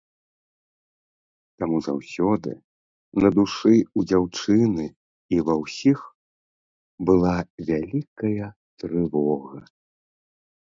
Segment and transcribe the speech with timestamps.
[1.63, 2.51] Таму заўсёды
[3.21, 4.87] на душы ў дзяўчыны
[5.37, 5.99] і ва ўсіх
[7.13, 7.35] была
[7.71, 8.45] вялікая
[8.83, 9.59] трывога.